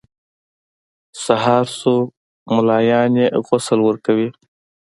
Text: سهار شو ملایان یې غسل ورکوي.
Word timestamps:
سهار 1.23 1.65
شو 1.77 1.95
ملایان 2.53 3.11
یې 3.21 3.27
غسل 3.47 3.79
ورکوي. 3.83 4.29